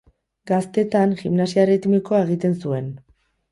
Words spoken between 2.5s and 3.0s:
zuen.